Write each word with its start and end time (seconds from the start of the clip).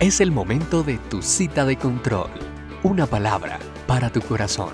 Es 0.00 0.20
el 0.20 0.32
momento 0.32 0.82
de 0.82 0.98
tu 0.98 1.22
cita 1.22 1.64
de 1.64 1.76
control. 1.76 2.28
Una 2.82 3.06
palabra 3.06 3.60
para 3.86 4.10
tu 4.10 4.20
corazón. 4.20 4.70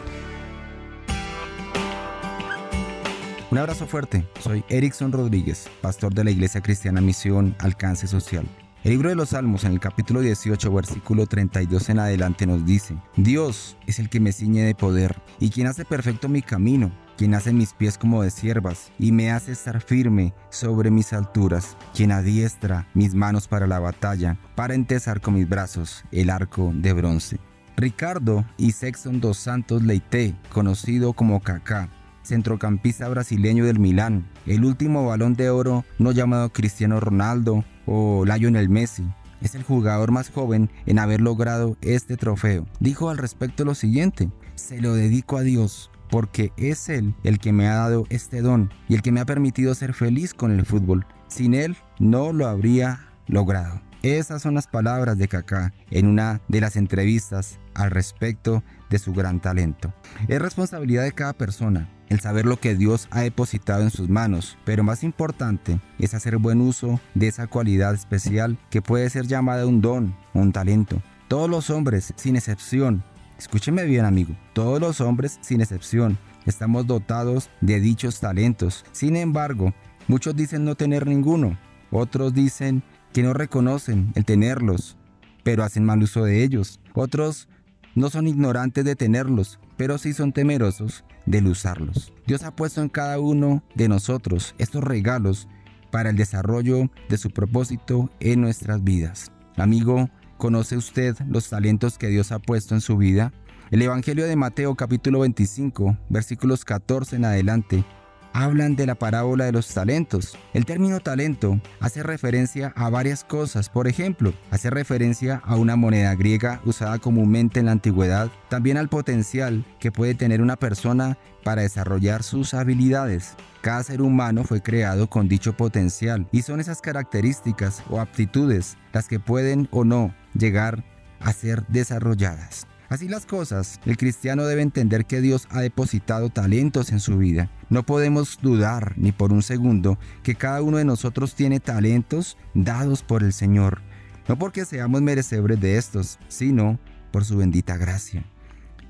Un 3.50 3.58
abrazo 3.58 3.86
fuerte. 3.86 4.26
Soy 4.40 4.64
Erickson 4.70 5.12
Rodríguez, 5.12 5.68
pastor 5.82 6.14
de 6.14 6.24
la 6.24 6.30
Iglesia 6.30 6.62
Cristiana 6.62 7.02
Misión 7.02 7.54
Alcance 7.58 8.06
Social. 8.06 8.46
El 8.82 8.92
libro 8.92 9.10
de 9.10 9.14
los 9.14 9.28
Salmos 9.28 9.64
en 9.64 9.72
el 9.72 9.80
capítulo 9.80 10.20
18, 10.20 10.72
versículo 10.72 11.26
32 11.26 11.90
en 11.90 11.98
adelante 11.98 12.46
nos 12.46 12.64
dice, 12.64 12.96
Dios 13.16 13.76
es 13.86 13.98
el 13.98 14.08
que 14.08 14.20
me 14.20 14.32
ciñe 14.32 14.62
de 14.62 14.74
poder 14.74 15.20
y 15.38 15.50
quien 15.50 15.66
hace 15.66 15.84
perfecto 15.84 16.30
mi 16.30 16.40
camino, 16.40 16.90
quien 17.20 17.34
hace 17.34 17.52
mis 17.52 17.74
pies 17.74 17.98
como 17.98 18.22
de 18.22 18.30
siervas 18.30 18.90
y 18.98 19.12
me 19.12 19.30
hace 19.30 19.52
estar 19.52 19.82
firme 19.82 20.32
sobre 20.48 20.90
mis 20.90 21.12
alturas, 21.12 21.76
quien 21.94 22.12
adiestra 22.12 22.88
mis 22.94 23.14
manos 23.14 23.46
para 23.46 23.66
la 23.66 23.78
batalla, 23.78 24.38
para 24.54 24.72
entesar 24.72 25.20
con 25.20 25.34
mis 25.34 25.46
brazos 25.46 26.02
el 26.12 26.30
arco 26.30 26.72
de 26.74 26.94
bronce. 26.94 27.38
Ricardo 27.76 28.46
y 28.56 28.72
Sexton 28.72 29.20
dos 29.20 29.36
Santos 29.36 29.82
Leite, 29.82 30.34
conocido 30.50 31.12
como 31.12 31.40
Kaká, 31.40 31.90
centrocampista 32.22 33.06
brasileño 33.10 33.66
del 33.66 33.80
Milán, 33.80 34.26
el 34.46 34.64
último 34.64 35.04
balón 35.04 35.34
de 35.34 35.50
oro 35.50 35.84
no 35.98 36.12
llamado 36.12 36.48
Cristiano 36.54 37.00
Ronaldo 37.00 37.66
o 37.84 38.24
Lionel 38.24 38.70
Messi. 38.70 39.04
Es 39.42 39.54
el 39.54 39.62
jugador 39.62 40.10
más 40.10 40.30
joven 40.30 40.70
en 40.86 40.98
haber 40.98 41.20
logrado 41.20 41.76
este 41.82 42.16
trofeo. 42.16 42.66
Dijo 42.78 43.10
al 43.10 43.18
respecto 43.18 43.66
lo 43.66 43.74
siguiente, 43.74 44.30
se 44.54 44.80
lo 44.80 44.94
dedico 44.94 45.36
a 45.36 45.42
Dios 45.42 45.90
porque 46.10 46.52
es 46.56 46.88
Él 46.88 47.14
el 47.24 47.38
que 47.38 47.52
me 47.52 47.68
ha 47.68 47.74
dado 47.74 48.06
este 48.10 48.42
don 48.42 48.72
y 48.88 48.94
el 48.94 49.02
que 49.02 49.12
me 49.12 49.20
ha 49.20 49.26
permitido 49.26 49.74
ser 49.74 49.94
feliz 49.94 50.34
con 50.34 50.50
el 50.50 50.66
fútbol. 50.66 51.06
Sin 51.28 51.54
Él 51.54 51.76
no 51.98 52.32
lo 52.32 52.48
habría 52.48 53.08
logrado. 53.26 53.80
Esas 54.02 54.40
son 54.40 54.54
las 54.54 54.66
palabras 54.66 55.18
de 55.18 55.28
Kaká 55.28 55.74
en 55.90 56.06
una 56.06 56.40
de 56.48 56.60
las 56.62 56.76
entrevistas 56.76 57.58
al 57.74 57.90
respecto 57.90 58.64
de 58.88 58.98
su 58.98 59.12
gran 59.12 59.40
talento. 59.40 59.92
Es 60.26 60.40
responsabilidad 60.40 61.04
de 61.04 61.12
cada 61.12 61.34
persona 61.34 61.88
el 62.08 62.20
saber 62.20 62.44
lo 62.44 62.58
que 62.58 62.74
Dios 62.74 63.08
ha 63.10 63.20
depositado 63.20 63.82
en 63.82 63.90
sus 63.90 64.08
manos, 64.08 64.58
pero 64.64 64.82
más 64.82 65.04
importante 65.04 65.80
es 65.98 66.12
hacer 66.12 66.38
buen 66.38 66.60
uso 66.60 67.00
de 67.14 67.28
esa 67.28 67.46
cualidad 67.46 67.94
especial 67.94 68.58
que 68.68 68.82
puede 68.82 69.08
ser 69.10 69.26
llamada 69.26 69.66
un 69.66 69.80
don, 69.80 70.16
un 70.34 70.50
talento. 70.50 71.00
Todos 71.28 71.48
los 71.48 71.70
hombres, 71.70 72.12
sin 72.16 72.34
excepción, 72.34 73.04
escúcheme 73.40 73.84
bien 73.84 74.04
amigo, 74.04 74.36
todos 74.52 74.78
los 74.80 75.00
hombres, 75.00 75.38
sin 75.40 75.62
excepción, 75.62 76.18
estamos 76.44 76.86
dotados 76.86 77.48
de 77.62 77.80
dichos 77.80 78.20
talentos. 78.20 78.84
Sin 78.92 79.16
embargo, 79.16 79.72
muchos 80.08 80.36
dicen 80.36 80.66
no 80.66 80.74
tener 80.74 81.06
ninguno, 81.06 81.56
otros 81.90 82.34
dicen 82.34 82.82
que 83.14 83.22
no 83.22 83.32
reconocen 83.32 84.12
el 84.14 84.26
tenerlos, 84.26 84.98
pero 85.42 85.64
hacen 85.64 85.86
mal 85.86 86.02
uso 86.02 86.22
de 86.22 86.44
ellos. 86.44 86.80
Otros 86.92 87.48
no 87.94 88.10
son 88.10 88.26
ignorantes 88.26 88.84
de 88.84 88.94
tenerlos, 88.94 89.58
pero 89.78 89.96
sí 89.96 90.12
son 90.12 90.32
temerosos 90.32 91.02
del 91.24 91.46
usarlos. 91.46 92.12
Dios 92.26 92.42
ha 92.42 92.54
puesto 92.54 92.82
en 92.82 92.90
cada 92.90 93.20
uno 93.20 93.62
de 93.74 93.88
nosotros 93.88 94.54
estos 94.58 94.84
regalos 94.84 95.48
para 95.90 96.10
el 96.10 96.16
desarrollo 96.16 96.90
de 97.08 97.16
su 97.16 97.30
propósito 97.30 98.10
en 98.20 98.42
nuestras 98.42 98.84
vidas. 98.84 99.32
Amigo, 99.56 100.10
¿conoce 100.40 100.78
usted 100.78 101.14
los 101.28 101.50
talentos 101.50 101.98
que 101.98 102.08
Dios 102.08 102.32
ha 102.32 102.38
puesto 102.38 102.74
en 102.74 102.80
su 102.80 102.96
vida? 102.96 103.30
El 103.70 103.82
Evangelio 103.82 104.26
de 104.26 104.36
Mateo 104.36 104.74
capítulo 104.74 105.20
25, 105.20 105.98
versículos 106.08 106.64
14 106.64 107.16
en 107.16 107.26
adelante, 107.26 107.84
hablan 108.32 108.74
de 108.74 108.86
la 108.86 108.94
parábola 108.94 109.44
de 109.44 109.52
los 109.52 109.68
talentos. 109.68 110.38
El 110.54 110.64
término 110.64 111.00
talento 111.00 111.60
hace 111.78 112.02
referencia 112.02 112.72
a 112.74 112.88
varias 112.88 113.22
cosas. 113.22 113.68
Por 113.68 113.86
ejemplo, 113.86 114.32
hace 114.50 114.70
referencia 114.70 115.42
a 115.44 115.56
una 115.56 115.76
moneda 115.76 116.14
griega 116.14 116.62
usada 116.64 116.98
comúnmente 116.98 117.60
en 117.60 117.66
la 117.66 117.72
antigüedad, 117.72 118.30
también 118.48 118.78
al 118.78 118.88
potencial 118.88 119.66
que 119.78 119.92
puede 119.92 120.14
tener 120.14 120.40
una 120.40 120.56
persona 120.56 121.18
para 121.44 121.62
desarrollar 121.62 122.22
sus 122.22 122.54
habilidades. 122.54 123.34
Cada 123.60 123.82
ser 123.82 124.00
humano 124.00 124.44
fue 124.44 124.62
creado 124.62 125.10
con 125.10 125.28
dicho 125.28 125.54
potencial 125.54 126.26
y 126.32 126.40
son 126.40 126.60
esas 126.60 126.80
características 126.80 127.82
o 127.90 128.00
aptitudes 128.00 128.78
las 128.94 129.06
que 129.06 129.20
pueden 129.20 129.68
o 129.70 129.84
no 129.84 130.14
llegar 130.34 130.84
a 131.20 131.32
ser 131.32 131.66
desarrolladas. 131.68 132.66
Así 132.90 133.06
las 133.06 133.24
cosas, 133.24 133.78
el 133.84 133.96
cristiano 133.96 134.44
debe 134.44 134.62
entender 134.62 135.06
que 135.06 135.20
Dios 135.20 135.46
ha 135.50 135.60
depositado 135.60 136.28
talentos 136.28 136.90
en 136.90 136.98
su 136.98 137.18
vida. 137.18 137.48
No 137.68 137.84
podemos 137.84 138.38
dudar 138.42 138.94
ni 138.96 139.12
por 139.12 139.32
un 139.32 139.42
segundo 139.42 139.96
que 140.24 140.34
cada 140.34 140.60
uno 140.60 140.78
de 140.78 140.84
nosotros 140.84 141.36
tiene 141.36 141.60
talentos 141.60 142.36
dados 142.52 143.04
por 143.04 143.22
el 143.22 143.32
Señor. 143.32 143.80
No 144.26 144.36
porque 144.36 144.64
seamos 144.64 145.02
merecedores 145.02 145.60
de 145.60 145.76
estos, 145.76 146.18
sino 146.26 146.80
por 147.12 147.24
su 147.24 147.36
bendita 147.36 147.76
gracia. 147.76 148.24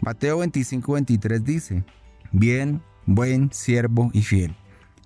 Mateo 0.01 0.39
25, 0.39 0.95
23 0.95 1.45
dice, 1.45 1.85
Bien, 2.33 2.81
buen 3.05 3.53
siervo 3.53 4.11
y 4.15 4.23
fiel. 4.23 4.57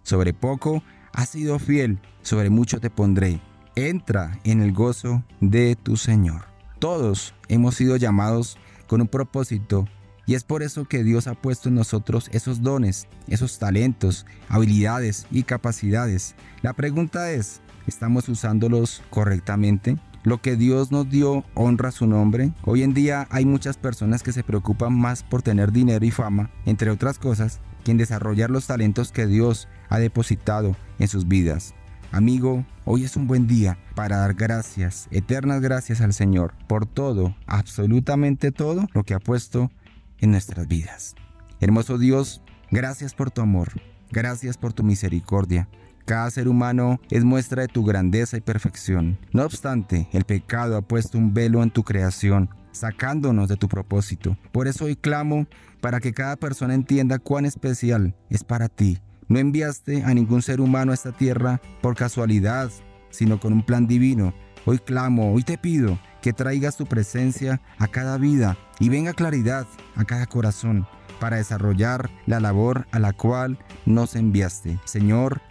Sobre 0.04 0.34
poco 0.34 0.84
has 1.12 1.30
sido 1.30 1.58
fiel, 1.58 1.98
sobre 2.22 2.48
mucho 2.48 2.78
te 2.78 2.90
pondré. 2.90 3.40
Entra 3.76 4.38
en 4.44 4.62
el 4.62 4.72
gozo 4.72 5.24
de 5.40 5.74
tu 5.74 5.96
Señor. 5.96 6.42
Todos 6.78 7.34
hemos 7.48 7.74
sido 7.74 7.96
llamados 7.96 8.56
con 8.86 9.00
un 9.00 9.08
propósito 9.08 9.88
y 10.26 10.34
es 10.34 10.44
por 10.44 10.62
eso 10.62 10.84
que 10.84 11.02
Dios 11.02 11.26
ha 11.26 11.34
puesto 11.34 11.70
en 11.70 11.74
nosotros 11.74 12.30
esos 12.32 12.62
dones, 12.62 13.08
esos 13.26 13.58
talentos, 13.58 14.26
habilidades 14.48 15.26
y 15.32 15.42
capacidades. 15.42 16.36
La 16.62 16.72
pregunta 16.72 17.32
es, 17.32 17.62
¿estamos 17.88 18.28
usándolos 18.28 19.02
correctamente? 19.10 19.98
Lo 20.22 20.40
que 20.40 20.54
Dios 20.54 20.92
nos 20.92 21.10
dio 21.10 21.44
honra 21.54 21.90
su 21.90 22.06
nombre. 22.06 22.52
Hoy 22.64 22.84
en 22.84 22.94
día 22.94 23.26
hay 23.28 23.44
muchas 23.44 23.76
personas 23.76 24.22
que 24.22 24.32
se 24.32 24.44
preocupan 24.44 24.96
más 24.96 25.24
por 25.24 25.42
tener 25.42 25.72
dinero 25.72 26.06
y 26.06 26.12
fama, 26.12 26.48
entre 26.64 26.92
otras 26.92 27.18
cosas, 27.18 27.60
que 27.84 27.90
en 27.90 27.98
desarrollar 27.98 28.50
los 28.50 28.68
talentos 28.68 29.10
que 29.10 29.26
Dios 29.26 29.66
ha 29.88 29.98
depositado 29.98 30.76
en 31.00 31.08
sus 31.08 31.26
vidas. 31.26 31.74
Amigo, 32.14 32.64
hoy 32.84 33.02
es 33.02 33.16
un 33.16 33.26
buen 33.26 33.48
día 33.48 33.76
para 33.96 34.18
dar 34.18 34.34
gracias, 34.34 35.08
eternas 35.10 35.60
gracias 35.60 36.00
al 36.00 36.12
Señor 36.12 36.54
por 36.68 36.86
todo, 36.86 37.34
absolutamente 37.48 38.52
todo 38.52 38.86
lo 38.92 39.02
que 39.02 39.14
ha 39.14 39.18
puesto 39.18 39.72
en 40.20 40.30
nuestras 40.30 40.68
vidas. 40.68 41.16
Hermoso 41.58 41.98
Dios, 41.98 42.40
gracias 42.70 43.14
por 43.14 43.32
tu 43.32 43.40
amor, 43.40 43.72
gracias 44.12 44.56
por 44.56 44.72
tu 44.72 44.84
misericordia. 44.84 45.68
Cada 46.04 46.30
ser 46.30 46.46
humano 46.46 47.00
es 47.10 47.24
muestra 47.24 47.62
de 47.62 47.68
tu 47.68 47.82
grandeza 47.82 48.36
y 48.36 48.42
perfección. 48.42 49.18
No 49.32 49.42
obstante, 49.44 50.06
el 50.12 50.22
pecado 50.22 50.76
ha 50.76 50.82
puesto 50.82 51.18
un 51.18 51.34
velo 51.34 51.64
en 51.64 51.72
tu 51.72 51.82
creación, 51.82 52.48
sacándonos 52.70 53.48
de 53.48 53.56
tu 53.56 53.66
propósito. 53.66 54.38
Por 54.52 54.68
eso 54.68 54.84
hoy 54.84 54.94
clamo 54.94 55.48
para 55.80 55.98
que 55.98 56.12
cada 56.12 56.36
persona 56.36 56.74
entienda 56.74 57.18
cuán 57.18 57.44
especial 57.44 58.14
es 58.30 58.44
para 58.44 58.68
ti 58.68 59.00
no 59.28 59.38
enviaste 59.38 60.04
a 60.04 60.14
ningún 60.14 60.42
ser 60.42 60.60
humano 60.60 60.92
a 60.92 60.94
esta 60.94 61.12
tierra 61.12 61.60
por 61.80 61.94
casualidad, 61.94 62.70
sino 63.10 63.40
con 63.40 63.52
un 63.52 63.62
plan 63.62 63.86
divino. 63.86 64.34
Hoy 64.66 64.78
clamo, 64.78 65.32
hoy 65.32 65.42
te 65.42 65.58
pido 65.58 65.98
que 66.22 66.32
traigas 66.32 66.76
tu 66.76 66.86
presencia 66.86 67.60
a 67.78 67.86
cada 67.86 68.16
vida 68.16 68.56
y 68.80 68.88
venga 68.88 69.12
claridad 69.12 69.66
a 69.94 70.04
cada 70.04 70.26
corazón 70.26 70.86
para 71.20 71.36
desarrollar 71.36 72.10
la 72.26 72.40
labor 72.40 72.86
a 72.90 72.98
la 72.98 73.12
cual 73.12 73.58
nos 73.86 74.16
enviaste. 74.16 74.78
Señor, 74.84 75.42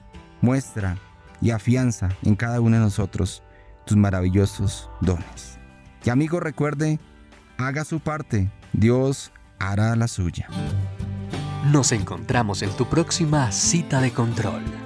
muestra 0.41 0.97
y 1.41 1.51
afianza 1.51 2.09
en 2.23 2.35
cada 2.35 2.59
uno 2.59 2.77
de 2.77 2.83
nosotros 2.83 3.43
tus 3.85 3.97
maravillosos 3.97 4.89
dones. 5.01 5.59
Y 6.03 6.09
amigo 6.09 6.39
recuerde, 6.39 6.99
haga 7.57 7.85
su 7.85 7.99
parte, 7.99 8.51
Dios 8.73 9.31
hará 9.59 9.95
la 9.95 10.07
suya. 10.07 10.47
Nos 11.71 11.93
encontramos 11.93 12.61
en 12.61 12.71
tu 12.71 12.85
próxima 12.89 13.49
cita 13.53 14.01
de 14.01 14.11
control. 14.11 14.82